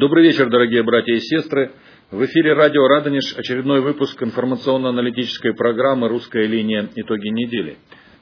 [0.00, 1.72] Добрый вечер, дорогие братья и сестры.
[2.10, 6.88] В эфире радио «Радонеж» очередной выпуск информационно-аналитической программы «Русская линия.
[6.96, 7.76] Итоги недели».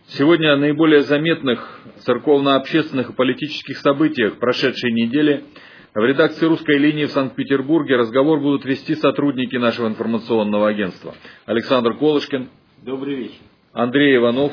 [0.09, 5.45] Сегодня о наиболее заметных церковно-общественных и политических событиях прошедшей недели
[5.95, 11.14] в редакции «Русской линии» в Санкт-Петербурге разговор будут вести сотрудники нашего информационного агентства.
[11.47, 12.49] Александр Колышкин.
[12.83, 13.39] Добрый вечер.
[13.72, 14.53] Андрей Иванов.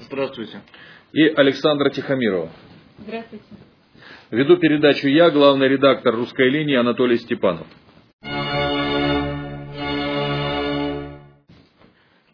[0.00, 0.60] Здравствуйте.
[1.14, 2.50] И Александра Тихомирова.
[2.98, 3.44] Здравствуйте.
[4.32, 7.68] Веду передачу я, главный редактор «Русской линии» Анатолий Степанов.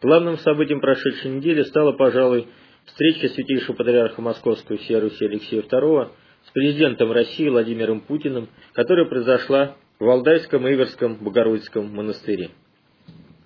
[0.01, 2.47] Главным событием прошедшей недели стала, пожалуй,
[2.85, 6.09] встреча святейшего патриарха Московского всей Руси Алексея II
[6.47, 12.49] с президентом России Владимиром Путиным, которая произошла в Валдайском Иверском Богородицком монастыре.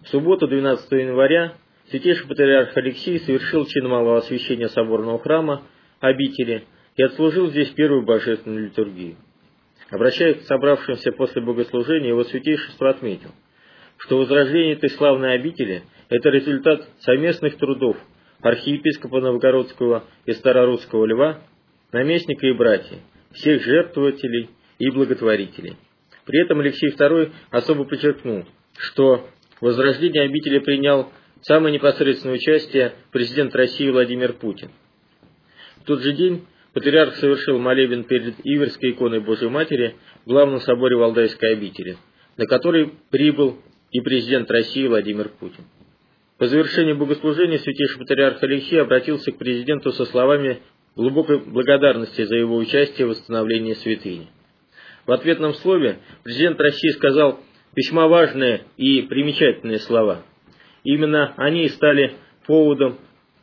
[0.06, 1.56] В субботу 12 января
[1.90, 5.64] святейший патриарх Алексей совершил чин малого освящения соборного храма
[6.00, 6.64] обители–
[6.98, 9.16] и отслужил здесь первую божественную литургию.
[9.90, 13.32] Обращаясь к собравшимся после богослужения, его святейшество отметил,
[13.98, 17.96] что возрождение этой славной обители– это результат совместных трудов
[18.42, 21.42] архиепископа Новгородского и Старорусского Льва,
[21.92, 23.00] наместника и братьев,
[23.32, 25.78] всех жертвователей и благотворителей.
[26.26, 28.46] При этом Алексей II особо подчеркнул,
[28.78, 29.28] что
[29.60, 34.72] в возрождении обители принял самое непосредственное участие президент России Владимир Путин.
[35.78, 36.46] В тот же день
[36.78, 41.98] Патриарх совершил молебен перед Иверской иконой Божьей Матери в главном соборе Валдайской обители,
[42.38, 43.58] на который прибыл
[43.90, 45.64] и президент России Владимир Путин.
[46.38, 50.60] По завершении богослужения святейший патриарх Алексей обратился к президенту со словами
[50.96, 54.28] глубокой благодарности за его участие в восстановлении святыни.
[55.08, 57.40] В ответном слове президент России сказал
[57.76, 60.22] весьма важные и примечательные слова.
[60.84, 63.00] Именно они и стали поводом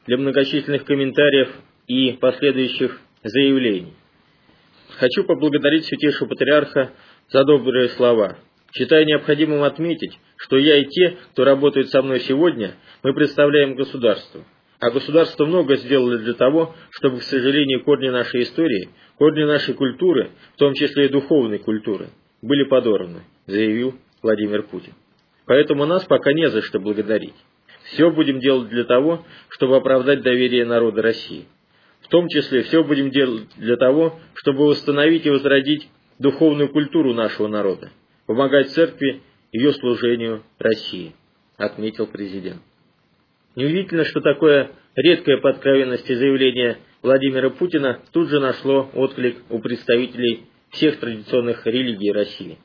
[0.07, 1.49] для многочисленных комментариев
[1.89, 3.95] и последующих заявлений.
[4.99, 6.93] Хочу поблагодарить Святейшего Патриарха
[7.31, 8.39] за добрые слова.
[8.77, 14.45] Считаю необходимым отметить, что я и те, кто работает со мной сегодня, мы представляем государство.
[14.81, 20.31] А государство много сделало для того, чтобы, к сожалению, корни нашей истории, корни нашей культуры,
[20.55, 22.09] в том числе и духовной культуры,
[22.43, 24.93] были подорваны, заявил Владимир Путин.
[25.47, 27.35] Поэтому нас пока не за что благодарить.
[27.85, 31.47] Все будем делать для того, чтобы оправдать доверие народа России.
[32.15, 35.89] Том числе все будем делать для того, чтобы восстановить и возродить
[36.21, 37.91] духовную культуру нашего народа,
[38.27, 39.21] помогать церкви
[39.51, 41.13] ее служению России,
[41.57, 42.63] отметил президент.
[43.57, 50.45] Неудивительно, что такое редкое по откровенности заявление Владимира Путина тут же нашло отклик у представителей
[50.71, 52.59] всех традиционных религий России.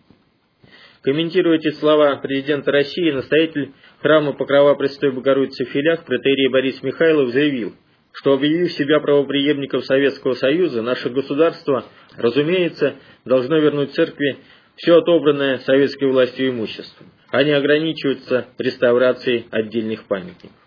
[1.02, 7.32] Комментируя эти слова президента России, настоятель храма Покрова Престой Богородицы в Филях, протерей Борис Михайлов,
[7.32, 7.74] заявил–
[8.14, 14.40] что, объявив себя правоприемником Советского Союза, наше государство, разумеется, должно вернуть церкви
[14.76, 20.58] все отобранное советской властью имущество, а не ограничиваться реставрацией отдельных памятников.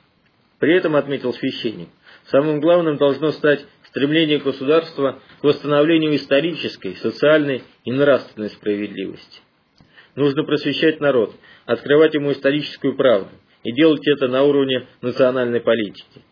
[0.59, 1.89] При этом, отметил священник,
[2.27, 9.41] самым главным должно стать стремление государства к восстановлению исторической, социальной и нравственной справедливости.
[10.15, 11.35] Нужно просвещать народ,
[11.67, 13.31] открывать ему историческую правду
[13.65, 16.23] и делать это на уровне национальной политики.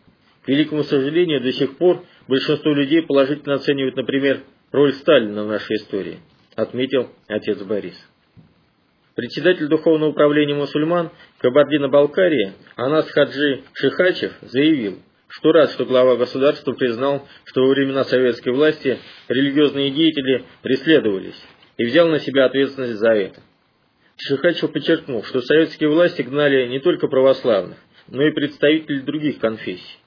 [0.43, 4.41] К великому сожалению, до сих пор большинство людей положительно оценивают, например,
[4.71, 6.19] роль Сталина в нашей истории,
[6.55, 7.95] отметил отец Борис.
[9.15, 17.27] Председатель Духовного управления мусульман Кабардино-Балкарии Анас Хаджи Шихачев заявил, что рад, что глава государства признал,
[17.43, 18.97] что во времена советской власти
[19.27, 21.39] религиозные деятели преследовались
[21.77, 23.41] и взял на себя ответственность за это.
[24.17, 30.00] Шихачев подчеркнул, что советские власти гнали не только православных, но и представителей других конфессий.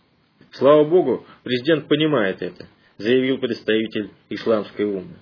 [0.55, 2.67] Слава Богу, президент понимает это,
[2.97, 5.17] заявил представитель исламской умы.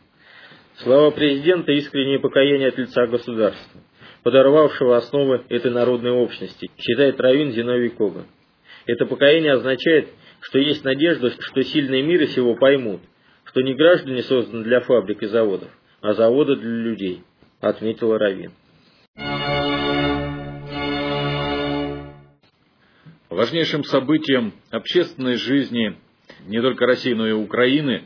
[0.77, 3.81] Слава президента– искреннее покаяние от лица государства,
[4.25, 8.27] подорвавшего основы этой народной общности, считает Равин Зиновий Коган.
[8.85, 10.09] Это покаяние означает,
[10.41, 13.01] что есть надежда, что сильные мира сего поймут,
[13.45, 15.71] что не граждане созданы для фабрик и заводов,
[16.03, 17.23] а заводы для людей,
[17.61, 18.53] отметил Равин.
[23.43, 25.97] Важнейшим событием общественной жизни
[26.47, 28.05] не только России, но и Украины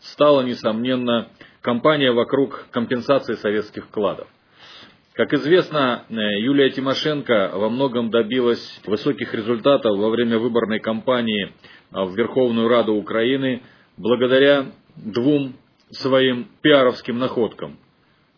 [0.00, 1.28] стала, несомненно,
[1.62, 4.28] кампания вокруг компенсации советских вкладов.
[5.14, 11.54] Как известно, Юлия Тимошенко во многом добилась высоких результатов во время выборной кампании
[11.90, 13.62] в Верховную Раду Украины
[13.96, 14.66] благодаря
[14.96, 15.54] двум
[15.92, 17.78] своим пиаровским находкам.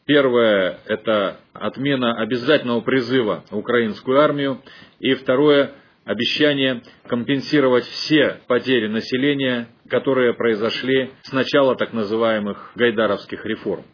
[0.04, 4.62] Первое– это отмена обязательного призыва украинскую армию,
[5.00, 5.72] и второе–
[6.06, 13.84] обещание компенсировать все потери населения, которые произошли с начала так называемых гайдаровских реформ.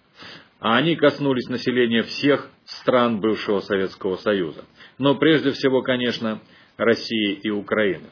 [0.61, 4.65] а они коснулись населения всех стран бывшего Советского Союза.
[4.97, 6.41] Но прежде всего, конечно,
[6.77, 8.07] России и Украины.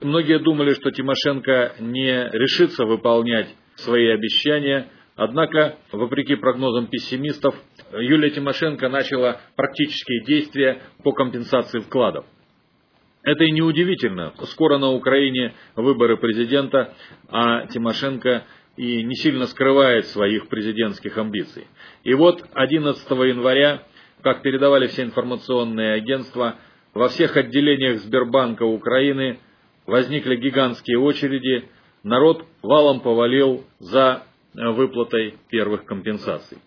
[0.00, 7.56] Многие думали, что Тимошенко не решится выполнять свои обещания, однако, вопреки прогнозам пессимистов,
[7.92, 12.26] Юлия Тимошенко начала практические действия по компенсации вкладов.
[13.22, 14.32] Это и неудивительно.
[14.50, 16.94] Скоро на Украине выборы президента,
[17.28, 18.44] а Тимошенко
[18.76, 21.66] и не сильно скрывает своих президентских амбиций.
[22.02, 23.82] И вот 11 января,
[24.22, 26.56] как передавали все информационные агентства,
[26.94, 29.38] во всех отделениях Сбербанка Украины
[29.86, 31.68] возникли гигантские очереди,
[32.02, 34.24] народ валом повалил за
[34.54, 36.58] выплатой первых компенсаций.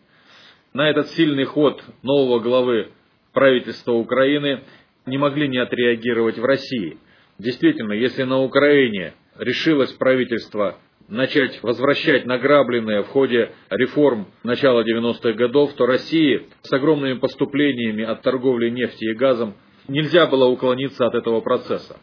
[0.73, 2.91] На этот сильный ход нового главы
[3.33, 4.61] правительства Украины
[5.05, 6.97] не могли не отреагировать в России.
[7.37, 15.73] Действительно, если на Украине решилось правительство начать возвращать награбленное в ходе реформ начала 90-х годов,
[15.73, 19.55] то России с огромными поступлениями от торговли нефтью и газом
[19.87, 21.97] нельзя было уклониться от этого процесса.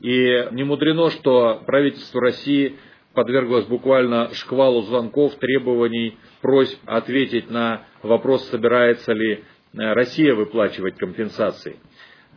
[0.00, 2.76] И не мудрено, что правительство России
[3.14, 11.76] подверглось буквально шквалу звонков, требований, просьб ответить на вопрос, собирается ли Россия выплачивать компенсации.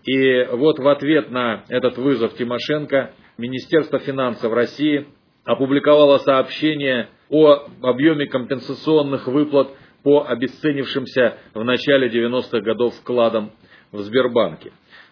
[0.05, 5.07] И вот в ответ на этот вызов Тимошенко Министерство финансов России
[5.45, 9.69] опубликовало сообщение о объеме компенсационных выплат
[10.03, 13.51] по обесценившимся в начале 90-х годов вкладам
[13.91, 14.71] в Сбербанке.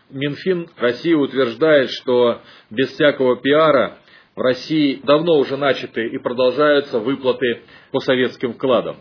[0.10, 3.98] Минфин России утверждает, что без всякого пиара
[4.36, 7.62] в России давно уже начаты и продолжаются выплаты
[7.92, 8.98] по советским вкладам.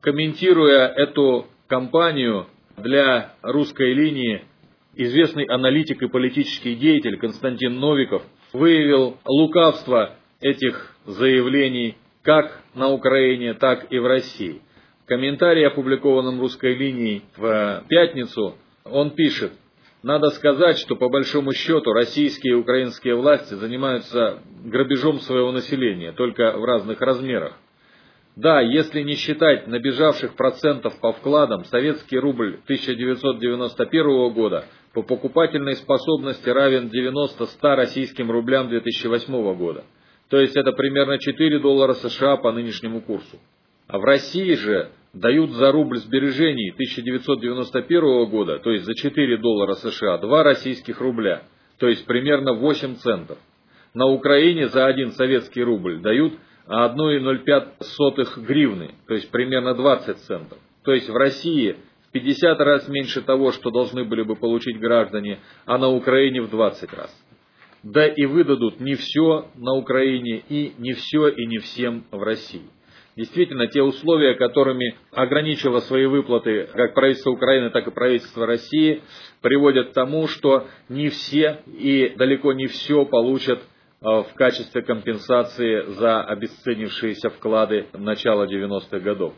[0.00, 2.46] Комментируя эту кампанию
[2.76, 4.44] для русской линии,
[4.98, 8.22] известный аналитик и политический деятель Константин Новиков
[8.52, 14.60] выявил лукавство этих заявлений как на Украине, так и в России.
[15.04, 19.52] В комментарии, опубликованном русской линией в пятницу, он пишет,
[20.02, 26.58] надо сказать, что по большому счету российские и украинские власти занимаются грабежом своего населения, только
[26.58, 27.56] в разных размерах.
[28.38, 34.64] Да, если не считать набежавших процентов по вкладам, советский рубль 1991 года
[34.94, 39.82] по покупательной способности равен 90-100 российским рублям 2008 года.
[40.30, 43.40] То есть это примерно 4 доллара США по нынешнему курсу.
[43.88, 49.74] А в России же дают за рубль сбережений 1991 года, то есть за 4 доллара
[49.74, 51.42] США, 2 российских рубля,
[51.80, 53.38] то есть примерно 8 центов.
[53.94, 56.34] На Украине за один советский рубль дают
[56.68, 60.58] 1,05 гривны, то есть примерно 20 центов.
[60.84, 61.76] То есть в России
[62.08, 66.50] в 50 раз меньше того, что должны были бы получить граждане, а на Украине в
[66.50, 67.14] 20 раз.
[67.82, 72.68] Да и выдадут не все на Украине и не все и не всем в России.
[73.16, 79.02] Действительно, те условия, которыми ограничило свои выплаты как правительство Украины, так и правительство России,
[79.40, 83.60] приводят к тому, что не все и далеко не все получат
[84.00, 89.34] в качестве компенсации за обесценившиеся вклады начала 90-х годов.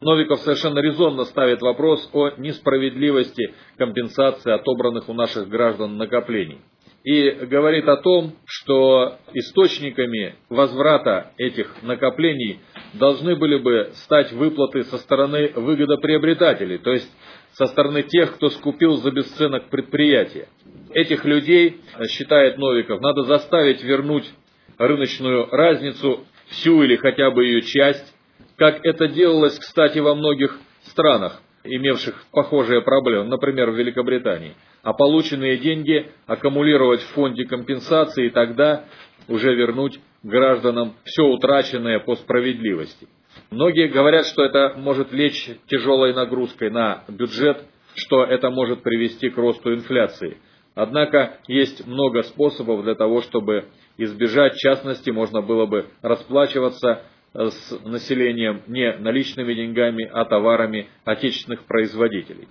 [0.00, 6.60] Новиков совершенно резонно ставит вопрос о несправедливости компенсации отобранных у наших граждан накоплений
[7.04, 12.60] и говорит о том, что источниками возврата этих накоплений
[12.94, 17.10] должны были бы стать выплаты со стороны выгодоприобретателей, то есть
[17.54, 20.48] со стороны тех, кто скупил за бесценок предприятия.
[20.94, 24.30] Этих людей, считает Новиков, надо заставить вернуть
[24.78, 28.14] рыночную разницу, всю или хотя бы ее часть,
[28.56, 35.58] как это делалось, кстати, во многих странах, имевших похожие проблемы, например, в Великобритании а полученные
[35.58, 38.84] деньги аккумулировать в фонде компенсации и тогда
[39.28, 43.08] уже вернуть гражданам все утраченное по справедливости.
[43.50, 49.36] Многие говорят, что это может лечь тяжелой нагрузкой на бюджет, что это может привести к
[49.36, 50.38] росту инфляции.
[50.74, 53.66] Однако есть много способов для того, чтобы
[53.98, 57.02] избежать, в частности, можно было бы расплачиваться
[57.34, 62.48] с населением не наличными деньгами, а товарами отечественных производителей.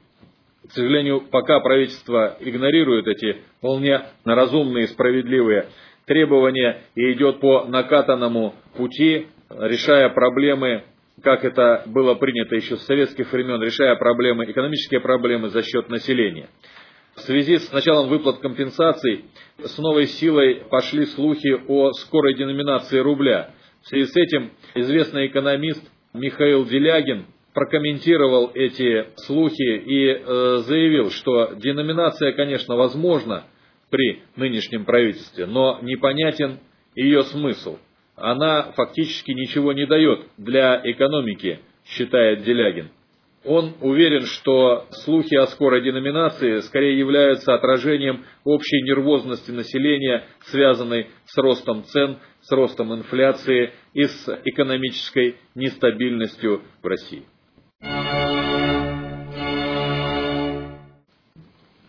[0.67, 5.67] К сожалению, пока правительство игнорирует эти вполне разумные и справедливые
[6.05, 10.83] требования и идет по накатанному пути, решая проблемы,
[11.23, 16.47] как это было принято еще с советских времен, решая проблемы, экономические проблемы за счет населения.
[17.15, 19.25] В связи с началом выплат компенсаций
[19.57, 23.53] с новой силой пошли слухи о скорой деноминации рубля.
[23.83, 31.53] В связи с этим известный экономист Михаил Делягин прокомментировал эти слухи и э, заявил, что
[31.55, 33.43] деноминация, конечно, возможна
[33.89, 36.59] при нынешнем правительстве, но непонятен
[36.95, 37.77] ее смысл.
[38.15, 42.89] Она фактически ничего не дает для экономики считает Делягин.
[43.43, 51.35] Он уверен, что слухи о скорой деноминации скорее являются отражением общей нервозности населения, связанной с
[51.37, 57.23] ростом цен, с ростом инфляции и с экономической нестабильностью в России.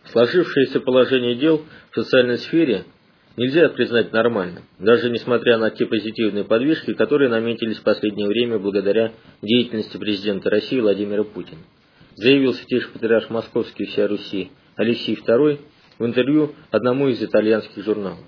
[0.04, 2.84] Сложившееся положение дел в социальной сфере
[3.36, 9.12] нельзя признать нормальным, даже несмотря на те позитивные подвижки, которые наметились в последнее время благодаря
[9.40, 11.60] деятельности президента России Владимира Путина,
[12.16, 15.58] заявил святейший патриарх Московский вся Руси Алексей II
[15.98, 18.20] в интервью одному из итальянских журналов.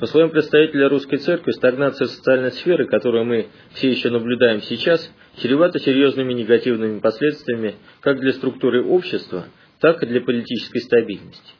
[0.00, 5.08] По словам представителя русской церкви, стагнация социальной сферы, которую мы все еще наблюдаем сейчас,
[5.40, 9.46] чревата серьезными негативными последствиями как для структуры общества,
[9.80, 11.52] так и для политической стабильности.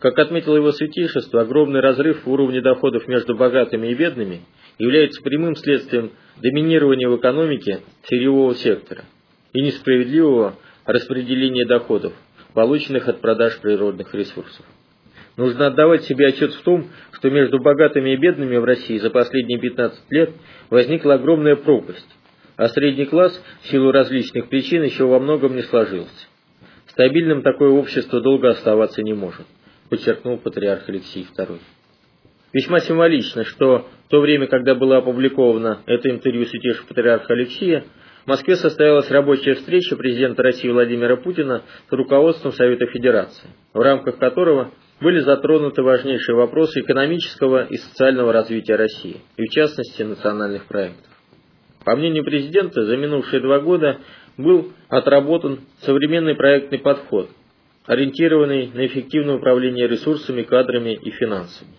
[0.00, 4.42] Как отметил его святейшество, огромный разрыв в уровне доходов между богатыми и бедными
[4.78, 9.04] является прямым следствием доминирования в экономике сырьевого сектора
[9.52, 12.12] и несправедливого распределения доходов,
[12.54, 14.64] полученных от продаж природных ресурсов.
[15.36, 19.58] Нужно отдавать себе отчет в том, что между богатыми и бедными в России за последние
[19.58, 20.30] 15 лет
[20.70, 22.08] возникла огромная пропасть,
[22.56, 26.26] а средний класс в силу различных причин еще во многом не сложился.
[26.86, 29.46] Стабильным такое общество долго оставаться не может
[29.88, 31.58] подчеркнул патриарх Алексей II.
[32.52, 37.84] Весьма символично, что в то время, когда было опубликовано это интервью святейшего патриарха Алексея,
[38.24, 44.18] в Москве состоялась рабочая встреча президента России Владимира Путина с руководством Совета Федерации, в рамках
[44.18, 51.06] которого были затронуты важнейшие вопросы экономического и социального развития России, и в частности национальных проектов.
[51.84, 53.98] По мнению президента, за минувшие два года
[54.36, 57.30] был отработан современный проектный подход,
[57.88, 61.70] ориентированный на эффективное управление ресурсами, кадрами и финансами.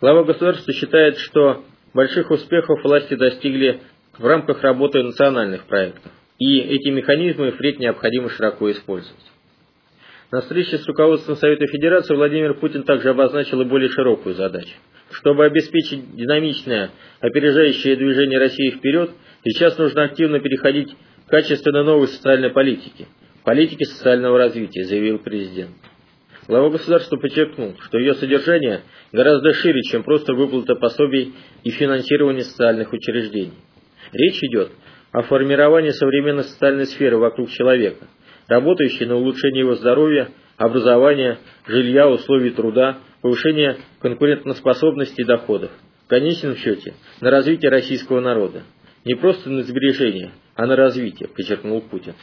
[0.00, 1.64] Глава государства считает, что
[1.94, 3.80] больших успехов власти достигли
[4.18, 9.24] в рамках работы национальных проектов, и эти механизмы впредь необходимо широко использовать.
[10.30, 14.76] На встрече с руководством Совета Федерации Владимир Путин также обозначил и более широкую задачу.
[15.12, 16.90] Чтобы обеспечить динамичное,
[17.20, 19.12] опережающее движение России вперед,
[19.44, 20.94] сейчас нужно активно переходить
[21.26, 23.06] к качественно новой социальной политике–
[23.44, 25.70] политики социального развития, заявил президент.
[26.46, 32.92] Глава государства подчеркнул, что ее содержание гораздо шире, чем просто выплата пособий и финансирование социальных
[32.92, 33.52] учреждений.
[34.12, 34.70] Речь идет
[35.12, 38.06] о формировании современной социальной сферы вокруг человека,
[38.46, 45.70] работающей на улучшение его здоровья, образования, жилья, условий труда, повышение конкурентоспособности и доходов.
[46.06, 48.62] В конечном счете, на развитие российского народа.
[49.04, 52.14] Не просто на сбережение, а на развитие, подчеркнул Путин.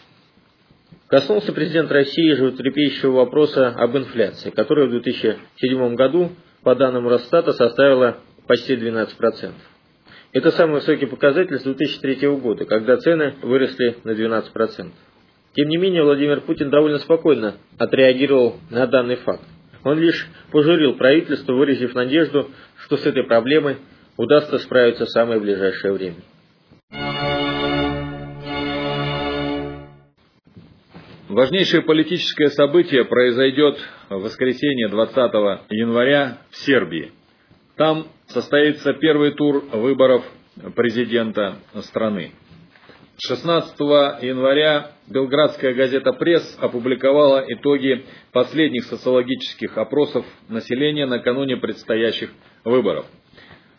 [1.08, 6.32] Коснулся президент России животрепещущего вопроса об инфляции, которая в 2007 году,
[6.64, 9.52] по данным Росстата, составила почти 12%.
[10.34, 14.92] Это самый высокий показатель с 2003 года, когда цены выросли на 12%.
[15.54, 19.44] Тем не менее, Владимир Путин довольно спокойно отреагировал на данный факт.
[19.84, 22.50] Он лишь пожурил правительство, выразив надежду,
[22.84, 23.78] что с этой проблемой
[24.18, 26.18] удастся справиться в самое ближайшее время.
[31.36, 33.78] Важнейшее политическое событие произойдет
[34.08, 35.18] в воскресенье 20
[35.70, 37.12] января в Сербии.
[37.76, 40.24] Там состоится первый тур выборов
[40.78, 42.32] президента страны.
[43.18, 43.78] 16
[44.22, 52.32] января белградская газета «Пресс» опубликовала итоги последних социологических опросов населения накануне предстоящих
[52.64, 53.08] выборов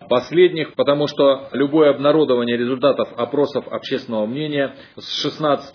[0.09, 5.75] последних, потому что любое обнародование результатов опросов общественного мнения с 16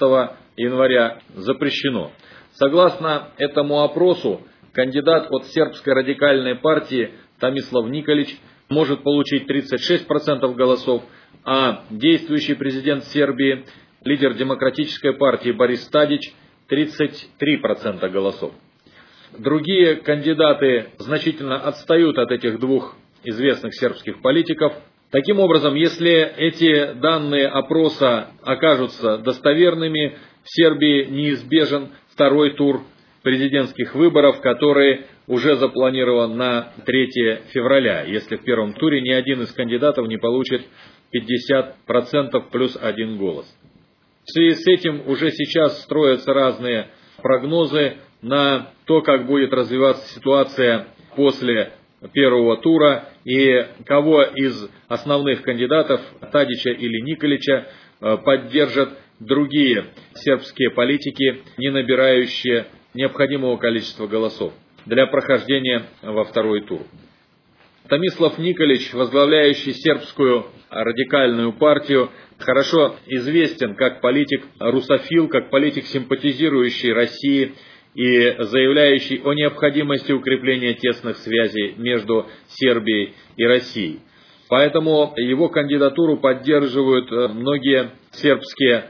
[0.56, 2.12] января запрещено.
[2.54, 4.42] Согласно этому опросу,
[4.74, 8.38] кандидат от сербской радикальной партии Томислав Николич
[8.70, 11.04] может получить 36% голосов,
[11.44, 13.66] а действующий президент Сербии,
[14.04, 16.34] лидер демократической партии Борис Тадич,
[16.70, 18.54] 33% голосов.
[19.38, 24.74] Другие кандидаты значительно отстают от этих двух известных сербских политиков.
[25.12, 32.82] Таким образом, если эти данные опроса окажутся достоверными, в Сербии неизбежен второй тур
[33.22, 37.10] президентских выборов, который уже запланирован на 3
[37.54, 40.62] февраля, если в первом туре ни один из кандидатов не получит
[41.14, 43.46] 50% плюс один голос.
[44.24, 46.88] В связи с этим уже сейчас строятся разные
[47.22, 51.74] прогнозы на то, как будет развиваться ситуация после
[52.14, 57.68] первого тура и кого из основных кандидатов, Тадича или Николича,
[58.02, 64.54] э, поддержат другие сербские политики, не набирающие необходимого количества голосов
[64.86, 66.82] для прохождения во второй тур.
[67.88, 77.54] Томислав Николич, возглавляющий сербскую радикальную партию, хорошо известен как политик русофил, как политик симпатизирующий России
[77.94, 84.00] и заявляющий о необходимости укрепления тесных связей между Сербией и Россией.
[84.50, 88.86] Поэтому его кандидатуру поддерживают э, многие сербские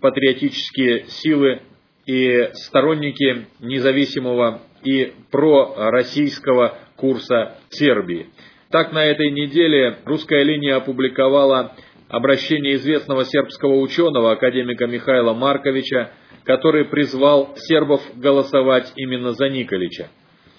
[0.00, 1.60] патриотические силы
[2.06, 8.28] и сторонники независимого и пророссийского курса Сербии.
[8.70, 11.76] Так, на этой неделе русская линия опубликовала
[12.08, 16.10] обращение известного сербского ученого, академика Михаила Марковича,
[16.44, 20.08] который призвал сербов голосовать именно за Николича.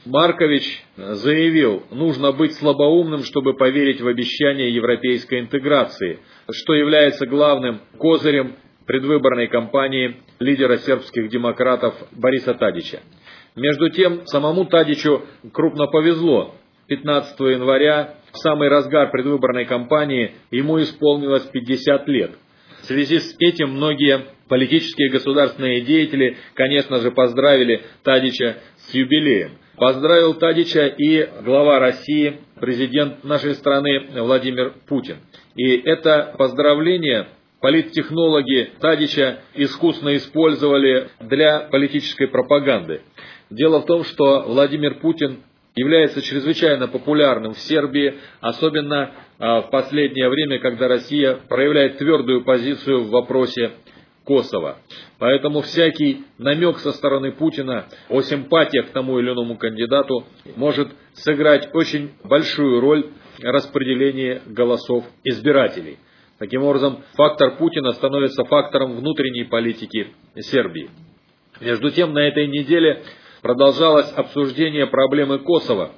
[0.06, 6.20] Маркович заявил, нужно быть слабоумным, чтобы поверить в обещание европейской интеграции,
[6.52, 13.00] что является главным козырем предвыборной кампании лидера сербских демократов Бориса Тадича.
[13.56, 15.22] Между тем, самому Тадичу
[15.54, 16.56] крупно повезло.
[16.88, 22.32] 15 января, в самый разгар предвыборной кампании, ему исполнилось 50 лет.
[22.84, 29.52] В связи с этим многие политические государственные деятели, конечно же, поздравили Тадича с юбилеем.
[29.78, 35.20] Поздравил Тадича и глава России, президент нашей страны Владимир Путин.
[35.56, 37.30] И это поздравление
[37.62, 43.00] политтехнологи Тадича искусно использовали для политической пропаганды.
[43.50, 45.40] Дело в том, что Владимир Путин
[45.76, 53.04] является чрезвычайно популярным в Сербии, особенно а, в последнее время, когда Россия проявляет твердую позицию
[53.04, 53.72] в вопросе
[54.24, 54.78] Косово.
[55.20, 60.26] Поэтому всякий намек со стороны Путина о симпатиях к тому или иному кандидату
[60.56, 65.98] может сыграть очень большую роль в распределении голосов избирателей.
[66.40, 70.90] Таким образом, фактор Путина становится фактором внутренней политики Сербии.
[71.60, 73.04] Между тем, на этой неделе
[73.44, 75.92] продолжалось обсуждение проблемы Косово,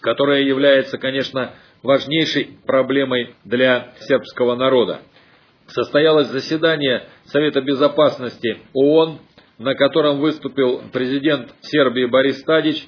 [0.00, 5.00] которая является, конечно, важнейшей проблемой для сербского народа.
[5.66, 9.18] Состоялось заседание Совета Безопасности ООН,
[9.58, 12.86] на котором выступил президент Сербии Борис Тадич.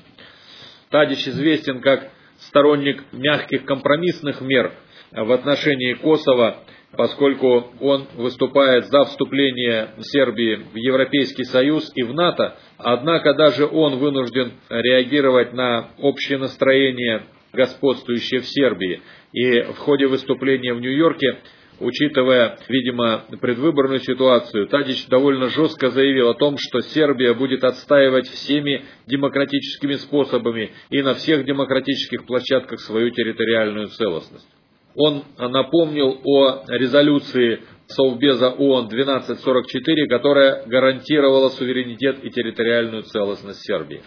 [0.91, 4.73] Тадич известен как сторонник мягких компромиссных мер
[5.11, 6.59] в отношении Косово
[6.97, 13.99] поскольку он выступает за вступление Сербии в Европейский Союз и в НАТО, однако даже он
[13.99, 19.03] вынужден реагировать на общее настроение, господствующее в Сербии.
[19.33, 21.39] И в ходе выступления в Нью-Йорке
[21.81, 28.85] Учитывая, видимо, предвыборную ситуацию, Тадич довольно жестко заявил о том, что Сербия будет отстаивать всеми
[29.09, 34.49] демократическими способами и на всех демократических площадках свою территориальную целостность.
[34.97, 44.03] Он напомнил о резолюции Совбеза ООН 1244, которая гарантировала суверенитет и территориальную целостность Сербии.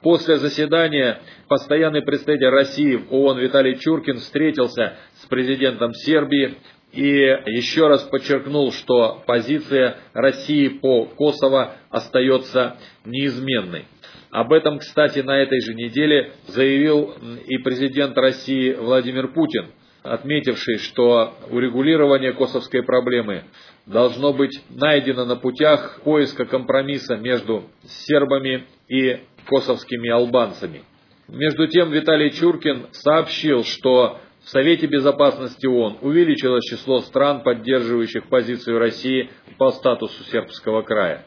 [0.00, 6.56] После заседания постоянный представитель России в ООН Виталий Чуркин встретился с президентом Сербии
[6.92, 13.84] и еще раз подчеркнул, что позиция России по Косово остается неизменной.
[14.30, 17.14] Об этом, кстати, на этой же неделе заявил
[17.46, 19.66] и президент России Владимир Путин–
[20.02, 23.44] отметивший, что урегулирование косовской проблемы
[23.86, 27.64] должно быть найдено на путях поиска компромисса между
[28.06, 30.84] сербами и косовскими албанцами.
[31.28, 38.78] Между тем Виталий Чуркин сообщил, что в Совете Безопасности ООН увеличилось число стран, поддерживающих позицию
[38.78, 41.24] России по статусу сербского края.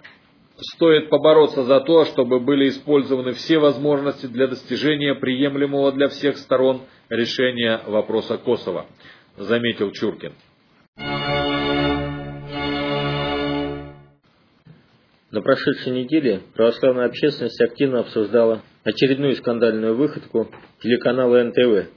[0.57, 6.81] Стоит побороться за то, чтобы были использованы все возможности для достижения приемлемого для всех сторон
[7.09, 8.85] решения вопроса Косово,
[9.35, 10.31] заметил Чуркин.
[15.31, 21.89] На прошедшей неделе православная общественность активно обсуждала очередную скандальную выходку телеканала НТВ,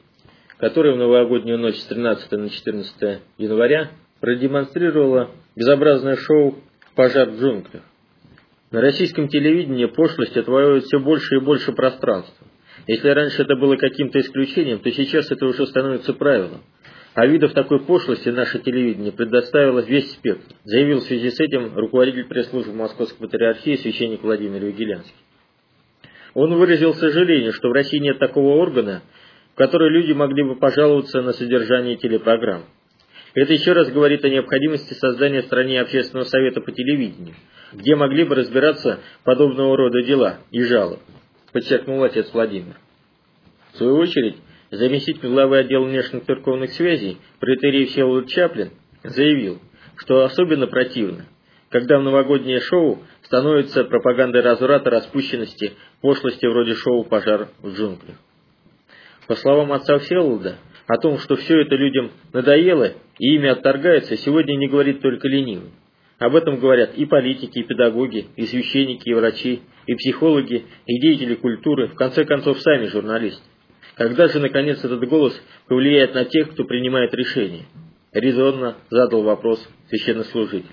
[0.57, 6.57] который в новогоднюю ночь с 13 на 14 января продемонстрировала безобразное шоу
[6.97, 7.83] «Пожар в джунглях».
[8.71, 12.47] На российском телевидении пошлость отвоевывает все больше и больше пространства.
[12.87, 16.63] Если раньше это было каким-то исключением, то сейчас это уже становится правилом.
[17.15, 22.27] А видов такой пошлости наше телевидение предоставило весь спектр, заявил в связи с этим руководитель
[22.27, 25.15] пресс-службы Московской патриархии священник Владимир Вигелянский.
[26.35, 29.03] Он выразил сожаление, что в России нет такого органа,
[29.55, 32.67] в который люди могли бы пожаловаться на содержание телепрограмм.
[33.35, 37.35] Это еще раз говорит о необходимости создания в стране общественного совета по телевидению,
[37.73, 41.01] где могли бы разбираться подобного рода дела и жалобы,
[41.53, 42.77] подчеркнул отец Владимир.
[43.73, 44.37] В свою очередь,
[44.71, 48.71] заместитель главы отдела внешних церковных связей, протерей Всеволод Чаплин,
[49.05, 49.61] заявил,
[49.97, 51.27] что особенно противно,
[51.71, 58.17] когда в новогоднее шоу становится пропагандой разврата, распущенности, пошлости вроде шоу «Пожар в джунглях».
[59.27, 64.57] По словам отца Всеволода, О том, что все это людям надоело и ими отторгается, сегодня
[64.57, 65.71] не говорит только ленивый.
[66.19, 71.35] Об этом говорят и политики, и педагоги, и священники, и врачи, и психологи, и деятели
[71.35, 73.43] культуры, в конце концов, сами журналисты.
[73.95, 77.65] Когда же, наконец, этот голос повлияет на тех, кто принимает решения?
[78.13, 80.67] Резонно задал вопрос священнослужитель.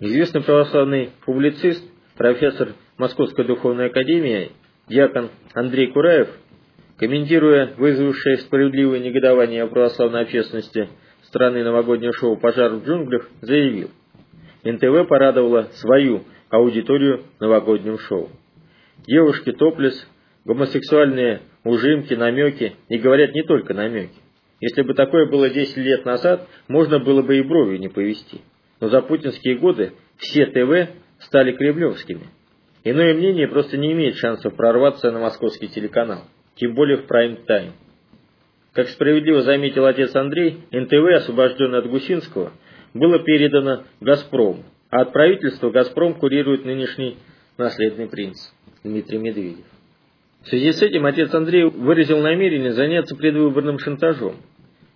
[0.00, 1.84] Известный православный публицист,
[2.16, 4.52] профессор Московской духовной академии,
[4.88, 6.28] диакон Андрей Кураев,
[6.98, 10.88] комментируя вызвавшее справедливое негодование православной общественности
[11.24, 13.90] страны новогоднее шоу «Пожар в джунглях», заявил,
[14.64, 18.30] НТВ порадовала свою аудиторию новогодним шоу.
[19.06, 19.94] Девушки топлес,
[20.44, 24.18] гомосексуальные ужимки, намеки, и говорят не только намеки.
[24.60, 28.40] Если бы такое было 10 лет назад, можно было бы и бровью не повести.
[28.80, 30.90] Но за путинские годы все ТВ
[31.20, 32.26] стали кремлевскими.
[32.84, 36.22] Иное мнение просто не имеет шансов прорваться на московский телеканал,
[36.56, 37.72] тем более в прайм-тайм.
[38.72, 42.52] Как справедливо заметил отец Андрей, НТВ, освобожденный от Гусинского,
[42.94, 47.16] было передано «Газпрому», а от правительства «Газпром» курирует нынешний
[47.56, 48.36] наследный принц
[48.84, 49.66] Дмитрий Медведев.
[50.42, 54.36] В связи с этим отец Андрей выразил намерение заняться предвыборным шантажом.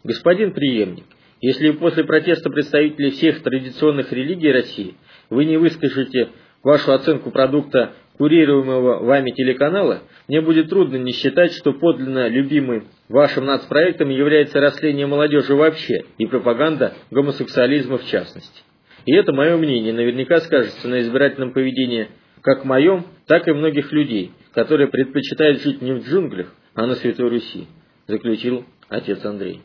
[0.05, 1.05] Господин преемник,
[1.41, 4.95] если после протеста представителей всех традиционных религий России
[5.29, 6.29] вы не выскажете
[6.63, 13.47] вашу оценку продукта курируемого вами телеканала, мне будет трудно не считать, что подлинно любимым вашим
[13.47, 18.63] нацпроектом является растление молодежи вообще и пропаганда гомосексуализма в частности.
[19.07, 22.11] И это мое мнение наверняка скажется на избирательном поведении
[22.43, 27.29] как моем, так и многих людей, которые предпочитают жить не в джунглях, а на Святой
[27.29, 27.67] Руси,
[28.07, 29.63] заключил отец Андрей.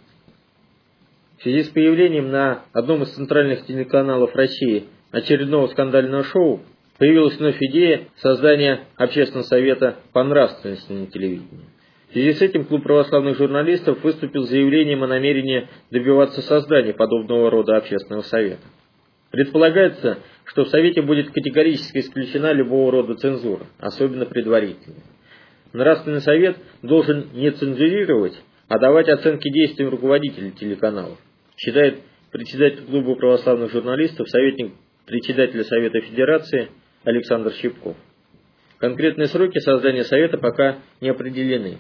[1.38, 6.64] В связи с появлением на одном из центральных телеканалов России очередного скандального шоу
[6.98, 11.66] появилась вновь идея создания общественного совета по нравственности на телевидении.
[12.10, 17.52] В связи с этим клуб православных журналистов выступил с заявлением о намерении добиваться создания подобного
[17.52, 18.64] рода общественного совета.
[19.30, 25.04] Предполагается, что в Совете будет категорически исключена любого рода цензура, особенно предварительная.
[25.74, 31.20] Нравственный совет должен не цензурировать, а давать оценки действиям руководителей телеканалов,
[31.58, 32.00] считает
[32.32, 34.74] председатель клуба православных журналистов, советник
[35.06, 36.70] председателя Совета Федерации
[37.08, 37.96] Александр Щипков.
[38.80, 41.78] Конкретные сроки создания Совета пока не определены.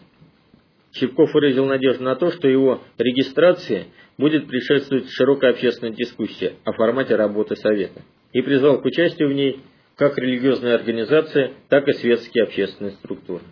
[0.94, 3.88] Щипков выразил надежду на то, что его регистрации
[4.18, 9.60] будет предшествовать широкая общественная дискуссия о формате работы Совета и призвал к участию в ней
[9.98, 13.44] как религиозные организации, так и светские общественные структуры.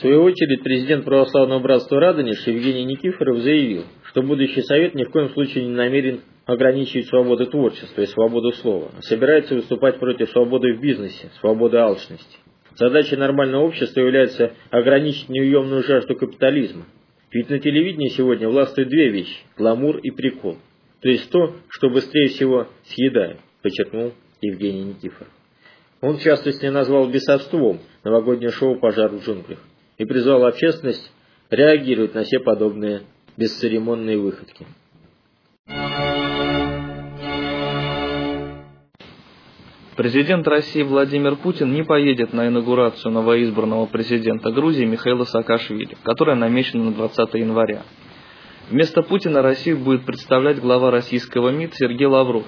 [0.00, 5.10] В свою очередь, президент Православного братства Радонеж Евгений Никифоров заявил, что будущий Совет ни в
[5.10, 10.72] коем случае не намерен ограничивать свободу творчества и свободу слова, а собирается выступать против свободы
[10.72, 12.38] в бизнесе, свободы алчности.
[12.76, 16.86] Задачей нормального общества является ограничить неуемную жажду капитализма.
[17.30, 20.56] Ведь на телевидении сегодня властвуют две вещи– гламур и прикол.
[21.02, 25.28] То есть то, что быстрее всего съедают, подчеркнул Евгений Никифоров.
[26.00, 29.58] Он, в частности, назвал бесовством новогоднее шоу «Пожар в джунглях»
[30.00, 31.12] и призвал общественность
[31.50, 33.02] реагировать на все подобные
[33.36, 34.66] бесцеремонные выходки.
[39.96, 46.84] Президент России Владимир Путин не поедет на инаугурацию новоизбранного президента Грузии Михаила Саакашвили, которая намечена
[46.84, 47.82] на 20 января.
[48.70, 52.46] Вместо Путина Россию будет представлять глава российского МИД Сергей Лавров.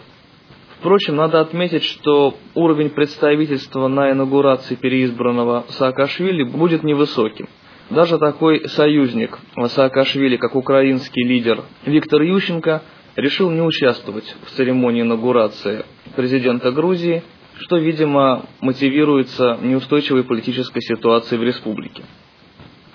[0.82, 7.48] Впрочем, надо отметить, что уровень представительства на инаугурации переизбранного Саакашвили будет невысоким.
[7.88, 12.82] Даже такой союзник Саакашвили, как украинский лидер Виктор Ющенко,
[13.14, 15.84] решил не участвовать в церемонии инаугурации
[16.16, 17.22] президента Грузии
[17.58, 22.02] что, видимо, мотивируется неустойчивой политической ситуацией в республике.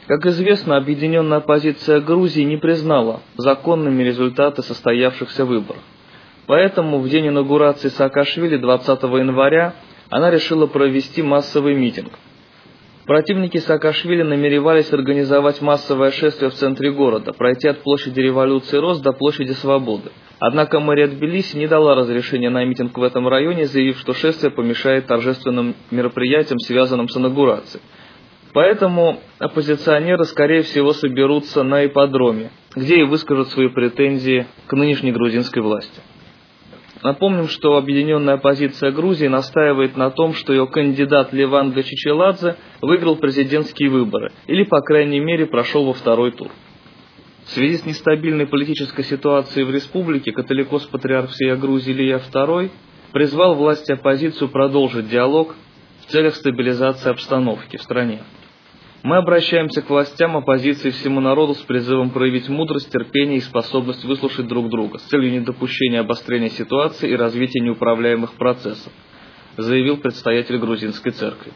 [0.08, 5.82] Как известно, объединенная оппозиция Грузии не признала законными результаты состоявшихся выборов.
[6.48, 9.76] Поэтому в день инаугурации Саакашвили 20 января
[10.10, 12.12] она решила провести массовый митинг.
[13.06, 19.12] Противники Саакашвили намеревались организовать массовое шествие в центре города, пройти от площади революции Рост до
[19.12, 24.14] площади Свободы– Однако мэрия Тбилиси не дала разрешения на митинг в этом районе, заявив, что
[24.14, 27.82] шествие помешает торжественным мероприятиям, связанным с инаугурацией.
[28.54, 35.62] Поэтому оппозиционеры, скорее всего, соберутся на ипподроме, где и выскажут свои претензии к нынешней грузинской
[35.62, 36.02] власти.
[37.04, 43.90] Напомним, что объединенная оппозиция Грузии настаивает на том, что ее кандидат Леван Гачичеладзе выиграл президентские
[43.90, 46.50] выборы, или, по крайней мере, прошел во второй тур.
[47.46, 52.72] В связи с нестабильной политической ситуацией в республике католикос-патриарх всея Грузии Илья II
[53.14, 55.56] призвал власти оппозицию продолжить диалог
[56.02, 58.20] в целях стабилизации обстановки в стране.
[59.04, 64.48] Мы обращаемся к властям оппозиции всему народу с призывом проявить мудрость, терпение и способность выслушать
[64.48, 68.92] друг друга с целью недопущения обострения ситуации и развития неуправляемых процессов,
[69.56, 71.54] заявил предстоятель грузинской церкви.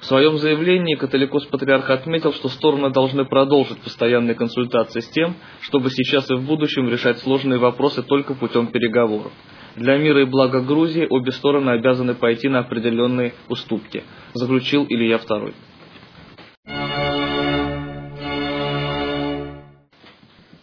[0.00, 6.30] В своем заявлении католикос-патриарх отметил, что стороны должны продолжить постоянные консультации с тем, чтобы сейчас
[6.30, 9.30] и в будущем решать сложные вопросы только путем переговоров.
[9.76, 15.54] Для мира и блага Грузии обе стороны обязаны пойти на определенные уступки, заключил Илья II.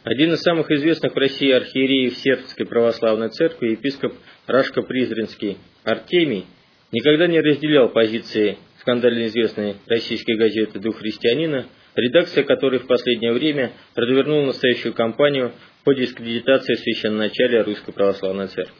[0.09, 4.13] Один из самых известных в России архиереев Сербской православной церкви, епископ
[4.47, 6.45] Рашко-Призренский Артемий,
[6.93, 13.73] никогда не разделял позиции скандально известной российской газеты «Дух христианина», редакция которой в последнее время
[13.95, 15.51] развернула настоящую кампанию
[15.83, 18.75] по дискредитации священноначалия Русской Православной Церкви.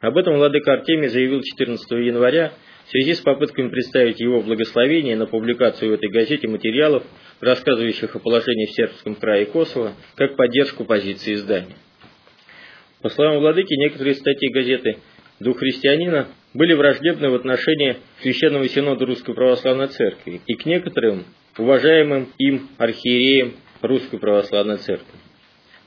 [0.00, 2.54] Об этом владыка Артемий заявил 14 января
[2.88, 7.04] в связи с попытками представить его благословение на публикацию в этой газете материалов,
[7.38, 11.76] рассказывающих о положении в сербском крае Косово, как поддержку позиции издания.
[13.02, 14.96] По словам владыки, некоторые статьи газеты
[15.38, 21.26] «Дух христианина» были враждебны в отношении Священного Синода Русской Православной Церкви и к некоторым
[21.58, 25.18] уважаемым им архиереям Русской Православной Церкви.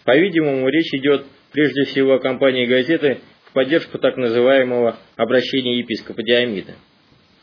[0.06, 6.76] По-видимому, речь идет прежде всего о кампании газеты в поддержку так называемого обращения епископа Диамида.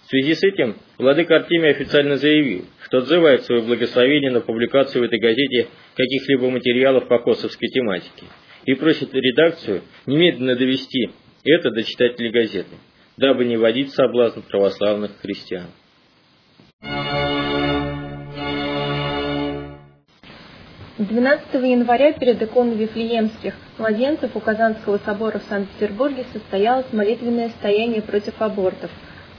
[0.09, 5.05] В связи с этим владыка Артемий официально заявил, что отзывает свое благословение на публикацию в
[5.05, 8.25] этой газете каких-либо материалов по косовской тематике
[8.65, 11.11] и просит редакцию немедленно довести
[11.45, 12.75] это до читателей газеты
[13.19, 15.67] дабы не вводить соблазн православных христиан.
[20.97, 28.41] Двенадцатого января перед иконой Вифлеемских младенцев у Казанского собора в Санкт-Петербурге состоялось молитвенное стояние против
[28.41, 28.91] абортов,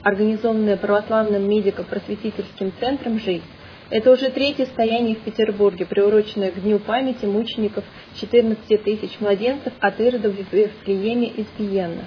[0.02, 3.44] организованное православным медико-просветительским центром «Жизнь».
[3.90, 7.84] Это уже третье стояние в Петербурге, приуроченное к Дню памяти мучеников
[8.20, 12.06] 14 тысяч младенцев от Иродов в Вифлееме избиенных.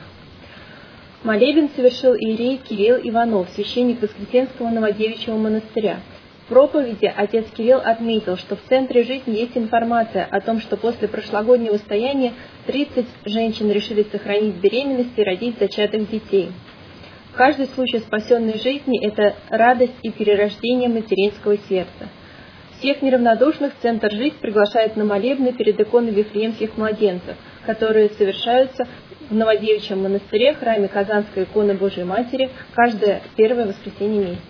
[1.24, 6.00] Молебен совершил иерей Кирилл Иванов, священник Воскресенского Новодевичьего монастыря.
[6.46, 11.08] В проповеди отец Кирилл отметил, что в центре жизни есть информация о том, что после
[11.08, 12.34] прошлогоднего стояния
[12.66, 16.50] 30 женщин решили сохранить беременность и родить зачатых детей.
[17.36, 22.10] Каждый случай спасенной жизни– это радость и перерождение материнского сердца.
[22.78, 28.88] Всех неравнодушных Центр «Жизнь» приглашает на молебны перед иконой Вифлеемских младенцев, которые совершаются
[29.32, 34.44] в Новодевичьем монастыре, храме Казанской иконы Божией Матери, каждое первое воскресенье месяца.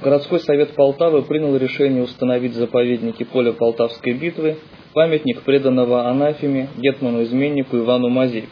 [0.00, 4.56] Городской совет Полтавы принял решение установить в заповеднике поля Полтавской битвы
[4.98, 8.48] памятник преданного анафеме гетману-изменнику Ивану Мазепе.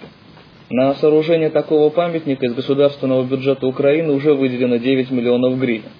[0.70, 5.90] На сооружение такого памятника из государственного бюджета Украины уже выделено 9 миллионов гривен.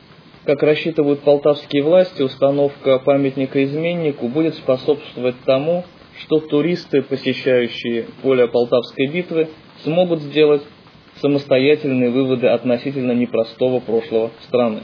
[0.45, 5.83] Как рассчитывают полтавские власти, установка памятника изменнику будет способствовать тому,
[6.21, 9.49] что туристы, посещающие поле Полтавской битвы,
[9.83, 10.63] смогут сделать
[11.21, 14.83] самостоятельные выводы относительно непростого прошлого страны.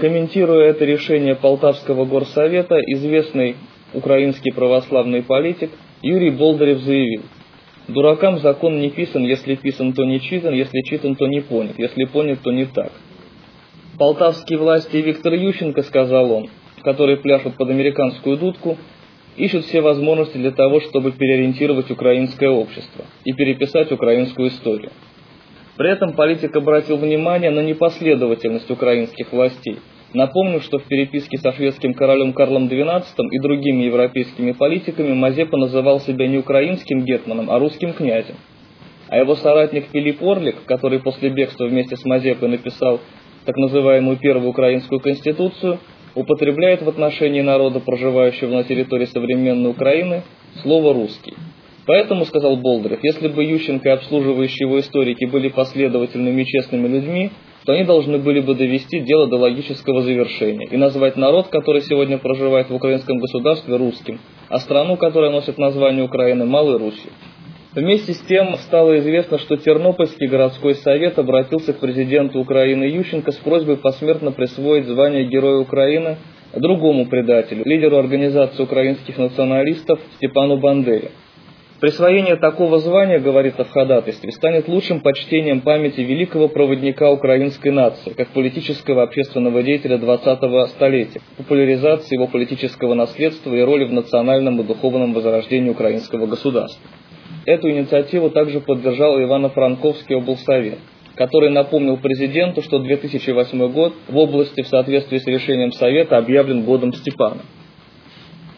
[0.00, 3.54] Комментируя это решение Полтавского горсовета, известный
[3.96, 5.70] украинский православный политик
[6.02, 7.22] Юрий Болдырев заявил,
[7.88, 12.04] «Дуракам закон не писан, если писан, то не читан, если читан, то не понят, если
[12.04, 12.92] понят, то не так.
[13.98, 16.50] Полтавские власти Виктор Ющенко, сказал он,
[16.82, 18.76] который пляшут под американскую дудку,
[19.36, 24.90] ищут все возможности для того, чтобы переориентировать украинское общество и переписать украинскую историю.
[25.76, 29.78] При этом политик обратил внимание на непоследовательность украинских властей.
[30.12, 36.00] Напомню, что в переписке со шведским королем Карлом XII и другими европейскими политиками Мазепа называл
[36.00, 38.36] себя не украинским гетманом, а русским князем.
[39.08, 43.00] А его соратник Филипп Орлик, который после бегства вместе с Мазепой написал
[43.44, 45.78] так называемую Первую Украинскую Конституцию,
[46.14, 50.22] употребляет в отношении народа, проживающего на территории современной Украины,
[50.62, 51.34] слово «русский».
[51.86, 57.30] Поэтому, сказал Болдырев, если бы Ющенко и обслуживающие его историки были последовательными и честными людьми,
[57.66, 62.16] то они должны были бы довести дело до логического завершения и назвать народ, который сегодня
[62.16, 67.10] проживает в украинском государстве, русским, а страну, которая носит название Украины, Малой Русью.
[67.74, 73.36] Вместе с тем стало известно, что Тернопольский городской совет обратился к президенту Украины Ющенко с
[73.36, 76.16] просьбой посмертно присвоить звание Героя Украины
[76.54, 81.10] другому предателю, лидеру организации украинских националистов Степану Бандере.
[81.80, 88.28] Присвоение такого звания, говорится в ходатайстве, станет лучшим почтением памяти великого проводника украинской нации, как
[88.28, 95.12] политического общественного деятеля 20-го столетия, популяризации его политического наследства и роли в национальном и духовном
[95.12, 96.80] возрождении украинского государства.
[97.44, 100.78] Эту инициативу также поддержал Ивано-Франковский облсовет.
[101.14, 106.92] который напомнил президенту, что 2008 год в области в соответствии с решением Совета объявлен годом
[106.92, 107.40] Степана.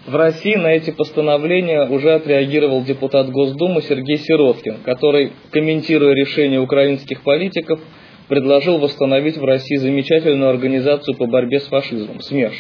[0.09, 7.21] В России на эти постановления уже отреагировал депутат Госдумы Сергей Сироткин, который, комментируя решение украинских
[7.23, 7.79] политиков,
[8.27, 12.57] предложил восстановить в России замечательную организацию по борьбе с фашизмом– СМЕРШ.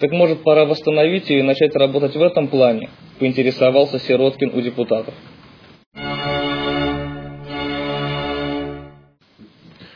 [0.00, 2.90] Так может пора восстановить ее и начать работать в этом плане,
[3.20, 5.14] поинтересовался Сироткин у депутатов.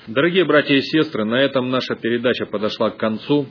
[0.06, 3.46] Дорогие братья и сестры, на этом наша передача подошла к концу.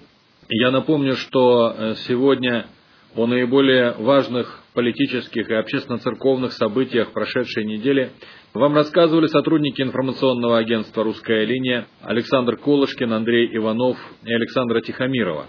[0.47, 2.67] Я напомню, что э, сегодня
[3.15, 8.11] о наиболее важных политических и общественно-церковных событиях прошедшей недели
[8.53, 15.47] вам рассказывали сотрудники информационного агентства «Русская линия» Александр Колышкин, Андрей Иванов и Александра Тихомирова.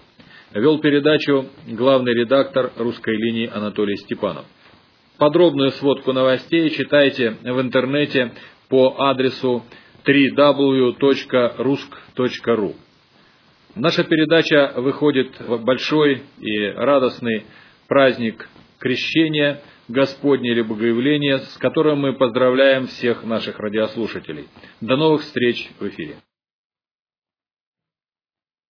[0.55, 4.45] Вел передачу главный редактор «Русской линии» Анатолий Степанов.
[5.19, 8.33] Подробную сводку новостей читайте в интернете
[8.69, 9.63] по адресу
[10.05, 12.75] www.rusk.ru.
[13.75, 17.47] Наша передача выходит в большой и радостный
[17.89, 18.47] праздник
[18.79, 24.47] Крещения Господня или Богоявления, с которым мы поздравляем всех наших радиослушателей.
[24.83, 26.17] До новых встреч в эфире.